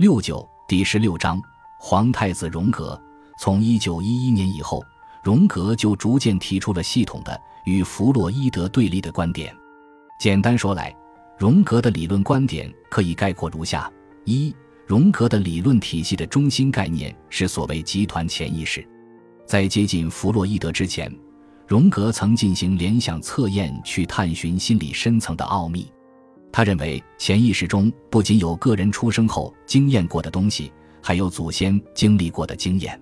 [0.00, 1.38] 六九第十六章
[1.78, 2.98] 皇太子荣格。
[3.38, 4.82] 从一九一一年以后，
[5.22, 9.54] 荣格就逐渐提出了系统的与弗洛伊德对立的观点。
[10.18, 10.96] 简单说来，
[11.36, 13.92] 荣格的理论观点可以概括如下：
[14.24, 18.82] 一、荣格的理论体系的中心概念是所谓集团潜意识。
[19.44, 21.14] 在接近弗洛伊德之前，
[21.66, 25.92] 荣格曾进行联想测验去探寻心理深层的奥秘。
[26.52, 33.00] 他认为，潜意识中不仅有个人出生后经验过的东西，还有祖先经历过的经验。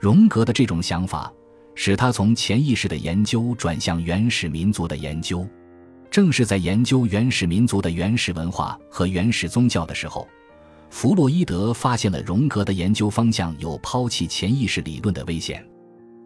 [0.00, 1.32] 荣格的这种想法，
[1.74, 5.46] 使他从潜意识的研究转向原始民族的研究。
[6.10, 10.26] 正是在研究原始民族的原始文化和原始宗教的时候，
[10.88, 15.62] 弗洛伊德发现了荣格的研究方向有抛弃潜意识理论的危险。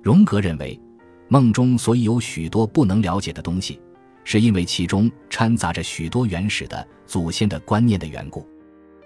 [0.00, 0.80] 荣格认为，
[1.26, 3.80] 梦中所以有许多不能了解的东西，
[4.24, 8.46] 是因为其中掺杂着许多原始的祖先的观念的缘故。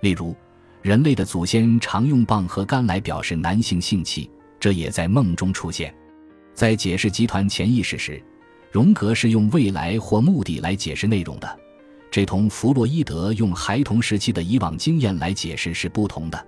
[0.03, 0.35] 例如，
[0.83, 5.93] 人类的祖先常用棒和杆来表示男性性器，这也在梦中出现。
[6.55, 8.23] 在解释集团潜意识时，
[8.71, 11.59] 荣格是用未来或目的来解释内容的，
[12.11, 16.47] 这同弗洛伊德用孩童时期的以往经验来解释是不同的。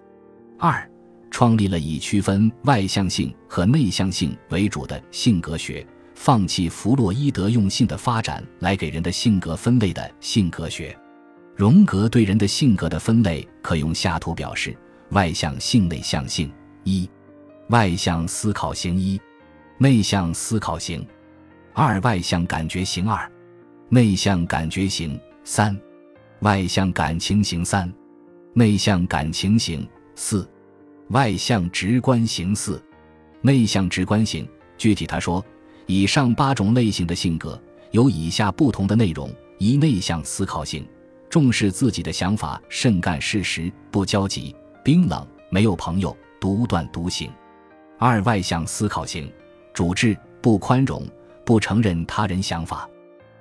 [0.59, 0.91] 二，
[1.31, 5.87] 创立了以区分外向性和内向性为主的性格学，
[6.20, 10.94] 放弃弗洛伊德用性的发展来给人的性格分类的性格学。
[11.55, 14.77] 荣格对人的性格的分类可用下图表示：
[15.12, 16.52] 外向性、内向性。
[16.83, 17.08] 一，
[17.69, 18.98] 外向思考型。
[18.98, 19.19] 一，
[19.78, 21.06] 内向思考型。
[21.72, 23.08] 二外向感觉型。
[23.08, 23.30] 二，
[23.89, 25.19] 内向感觉型。
[25.44, 25.80] 三，
[26.41, 27.64] 外向感情型。
[27.64, 27.91] 三，
[28.55, 29.89] 内向感情型。
[30.16, 30.46] 四，
[31.11, 32.55] 外向直观型。
[32.55, 32.83] 四，
[33.41, 34.46] 内向直观型。
[34.77, 35.44] 具体他说，
[35.89, 37.58] 以上八种类型的性格
[37.92, 40.86] 有以下不同的内容：一内向思考型，
[41.30, 47.30] 重视自己的想法，慎干事实，不交集，冰冷，没有朋友，独断独行；
[47.98, 49.33] 二外向思考型，
[49.72, 51.03] 主治，不宽容。
[51.42, 52.86] 不承认他人想法，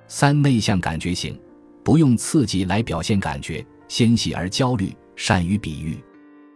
[0.06, 1.38] 三内向感觉型，
[1.84, 6.02] 不用刺激来表现感觉，纤细而焦虑，善于比喻。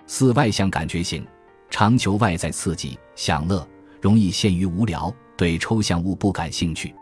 [0.06, 1.22] 四外向感觉型，
[1.68, 3.68] 常求外在刺激，享乐，
[4.00, 6.94] 容易陷于无聊，对抽象物不感兴趣。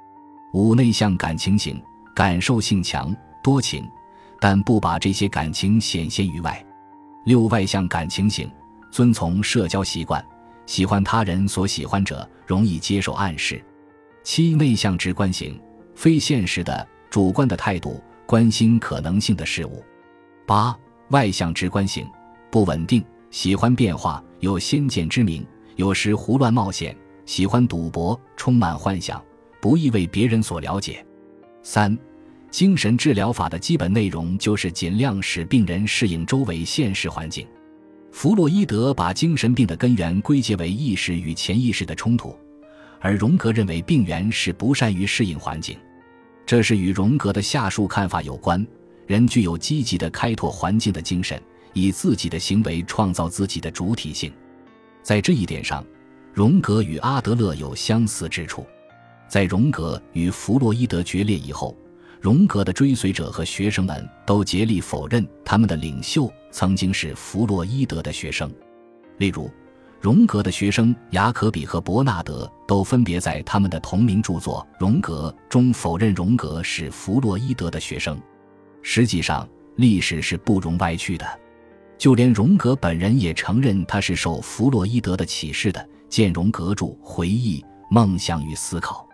[0.53, 1.81] 五内向感情型，
[2.15, 3.89] 感受性强，多情，
[4.41, 6.65] 但不把这些感情显现于外。
[7.25, 8.51] 六外向感情型，
[8.91, 10.25] 遵从社交习惯，
[10.67, 13.63] 喜欢他人所喜欢者，容易接受暗示。
[14.25, 15.61] 七内向直观型，
[15.95, 19.85] 非现实的主观的态度，关心可能性的事物。
[20.47, 20.77] 八
[21.11, 22.09] 外向直观型，
[22.51, 26.97] 不稳定，喜欢变化，有先见之明，有时胡乱冒险，
[27.31, 29.25] 喜欢赌博，充满幻想，
[29.61, 31.07] 不易为别人所了解。
[31.63, 31.97] 三
[32.51, 37.47] 精神治疗法的基本内容就是尽量使病人适应周围现实环境。
[38.11, 42.37] 弗洛伊德把精神病的根源归结为意识与潜意识的冲突。
[42.99, 45.79] 而荣格认为病源是不善于适应环境，
[46.45, 48.67] 这是与荣格的下述看法有关：
[49.07, 51.41] 人具有积极的开拓环境的精神，
[51.75, 54.33] 以自己的行为创造自己的主体性。
[55.01, 55.87] 在这一点上，
[56.33, 58.67] 荣格与阿德勒有相似之处。
[59.29, 61.77] 在荣格与弗洛伊德决裂以后，
[62.21, 68.53] 荣格的追随者和学生们都竭力否认他们的领袖曾经是弗洛伊德的学生，
[69.19, 69.51] 例如。
[70.01, 78.19] 荣格的学生雅可比和伯纳德都分别在他们的同名著作《荣格》中否认荣格是弗洛伊德的学生。
[78.81, 81.27] 实际上，历史是不容歪曲的，
[81.99, 85.87] 就连荣格本人也承认他是受弗洛伊德的启示的。
[86.11, 89.07] 见荣格著《回忆、梦想与思考》。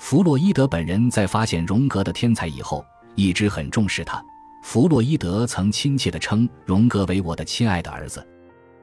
[0.00, 4.22] 弗洛伊德本人在发现荣格的天才以后，一直很重视他。
[4.64, 8.26] 弗洛伊德曾亲切地称荣格为“我的亲爱的儿子”。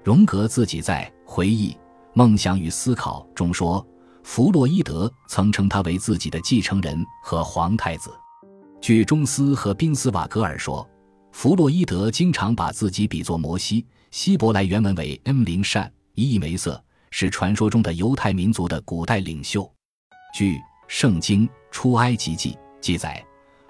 [0.03, 1.77] 荣格自己在回忆、
[2.13, 3.85] 梦想与思考中说，
[4.23, 8.09] 弗洛伊德曾称他为自己的继承人和皇太子。
[8.79, 10.87] 据中斯和宾斯瓦格尔说，
[11.33, 13.85] 弗洛伊德经常把自己比作摩西。
[14.11, 19.69] 希伯来原文为 M 零善，一意梅瑟，是传说中的犹太民族的古代领袖。
[20.33, 20.55] 据
[20.87, 23.23] 《圣经·出埃及记》记载，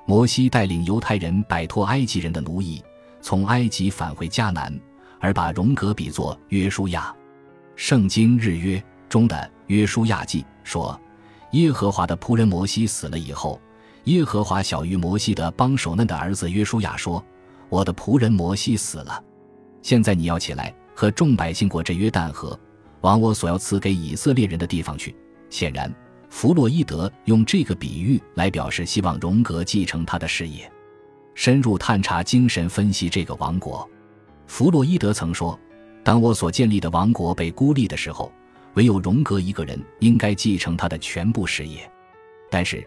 [0.05, 2.83] 摩西带领犹太人摆脱埃及人的奴役，
[3.21, 4.77] 从埃及返回迦南。
[5.21, 7.13] 而把荣格比作约书亚，
[7.75, 8.77] 《圣经·日约》
[9.09, 10.97] 中的约书亚记说，
[11.51, 13.59] 耶和华的仆人摩西死了以后，
[14.05, 17.21] 耶和华小于摩西的帮手嫩的儿子约书亚说
[17.67, 19.21] ：“我的仆人摩西死了，
[19.81, 22.57] 现在你要起来和众百姓过这约旦河，
[23.01, 25.15] 往我所要赐给以色列人的地方去。”
[25.49, 25.93] 显然，
[26.29, 30.71] 弗洛伊德用这个比喻来表示希望荣格继承他的事业，
[31.33, 33.89] 深入探查精神分析这个王国。
[34.45, 35.59] 弗洛伊德曾说
[36.03, 38.31] ：“当我所建立的王国被孤立的时候，
[38.75, 41.89] 唯有荣格一个人应该继承他的全部事业。”
[42.51, 42.85] 但是，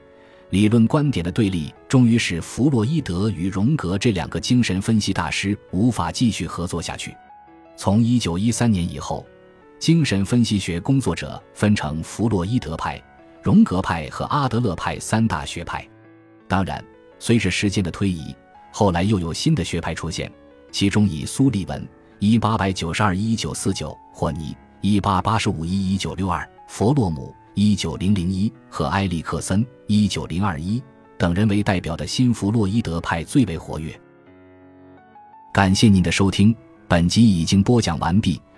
[0.51, 7.15] 理论观点的对立终于使弗洛伊德与荣格这两个精神分析大师无法继续合作下去。
[7.77, 9.27] 从1913年以后，
[9.83, 13.03] 精神分析学工作者分成弗洛伊德派、
[13.43, 15.85] 荣格派和阿德勒派三大学派。
[16.47, 16.81] 当然，
[17.19, 18.33] 随着时间的推移，
[18.71, 20.31] 后来又有新的学派出现，
[20.71, 21.85] 其中以苏利文
[22.21, 27.35] （1892-1949）、霍尼 （1885-1962）、弗洛姆。
[27.55, 30.81] 一九零零一和埃里克森一九零二一
[31.19, 34.01] 等人为代表的新弗洛伊德派最为活跃。
[35.53, 36.55] 感谢您的收听，
[36.87, 38.41] 本集已经播讲完毕。